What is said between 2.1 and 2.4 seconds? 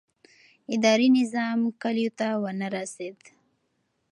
ته